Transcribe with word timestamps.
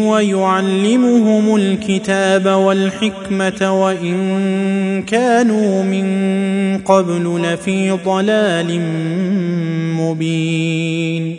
ويعلمهم 0.00 1.56
الكتاب 1.56 2.46
والحكمة 2.46 3.82
وإن 3.82 5.02
كانوا 5.02 5.82
من 5.82 6.06
قبل 6.78 7.42
لفي 7.42 7.90
ضلال 7.90 8.80
مبين 9.96 11.36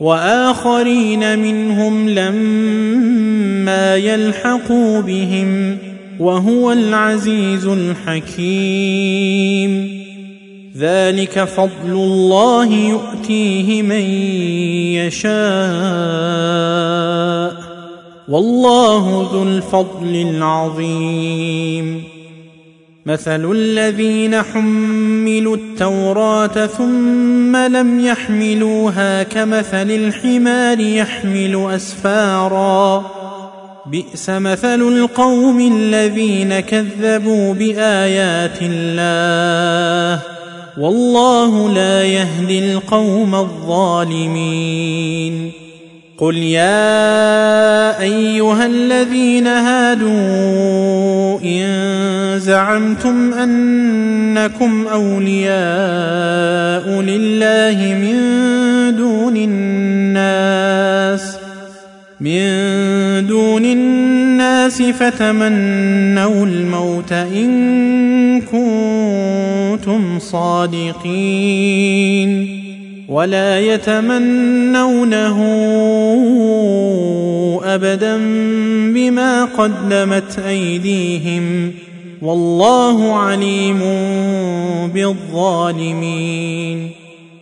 وآخرين 0.00 1.38
منهم 1.38 2.08
لما 2.08 3.96
يلحقوا 3.96 5.00
بهم 5.00 5.78
وهو 6.18 6.72
العزيز 6.72 7.66
الحكيم 7.66 9.18
ذلك 10.76 11.44
فضل 11.44 11.70
الله 11.84 12.66
يؤتيه 12.66 13.82
من 13.82 14.00
يشاء. 15.06 15.28
والله 18.28 19.28
ذو 19.32 19.42
الفضل 19.42 20.34
العظيم. 20.34 22.02
مثل 23.06 23.52
الذين 23.52 24.42
حملوا 24.42 25.56
التوراة 25.56 26.66
ثم 26.66 27.56
لم 27.56 28.00
يحملوها 28.00 29.22
كمثل 29.22 29.90
الحمار 29.90 30.80
يحمل 30.80 31.70
أسفارا. 31.74 33.04
بئس 33.86 34.30
مثل 34.30 34.80
القوم 34.80 35.72
الذين 35.72 36.60
كذبوا 36.60 37.54
بآيات 37.54 38.58
الله. 38.62 40.37
والله 40.78 41.74
لا 41.74 42.04
يهدي 42.04 42.72
القوم 42.72 43.34
الظالمين. 43.34 44.88
قل 46.18 46.36
يا 46.36 48.00
أيها 48.00 48.66
الذين 48.66 49.46
هادوا 49.46 51.38
إن 51.44 51.64
زعمتم 52.40 53.32
أنكم 53.32 54.86
أولياء 54.86 55.50
لله 57.00 57.94
من 57.94 58.16
دون 58.96 59.36
الناس 59.36 61.37
من 62.20 63.26
دون 63.26 63.64
الناس 63.64 64.82
فتمنوا 64.82 66.46
الموت 66.46 67.12
إن 67.12 68.40
كنتم 68.40 70.18
صادقين 70.18 71.78
ولا 73.08 73.60
يتمنونه 73.60 75.38
أبدا 77.64 78.16
بما 78.94 79.44
قدمت 79.44 80.38
أيديهم 80.38 81.72
والله 82.22 83.14
عليم 83.14 83.78
بالظالمين 84.94 86.90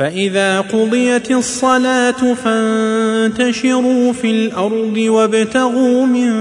فإذا 0.00 0.60
قضيت 0.60 1.30
الصلاة 1.30 2.34
فانتشروا 2.34 4.12
في 4.12 4.30
الأرض 4.30 4.96
وابتغوا 4.96 6.06
من 6.06 6.32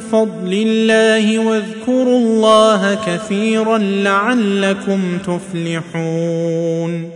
فضل 0.00 0.52
الله 0.52 1.38
واذكروا 1.38 2.18
الله 2.18 2.98
كثيرا 3.06 3.78
لعلكم 3.78 5.18
تفلحون 5.18 7.10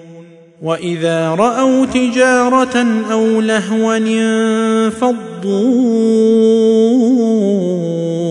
وإذا 0.62 1.31
رأوا 1.31 1.86
تجارة 1.86 2.86
أو 3.12 3.41
لهوا 3.41 3.97
انفضوا 3.97 5.20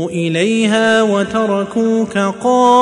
إليها 0.09 1.01
وتركوك 1.01 2.17
قائما 2.17 2.81